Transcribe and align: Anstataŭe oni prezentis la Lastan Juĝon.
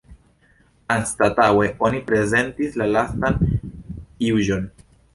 Anstataŭe 0.95 1.69
oni 1.89 2.03
prezentis 2.09 2.81
la 2.83 2.91
Lastan 2.97 3.41
Juĝon. 4.33 4.71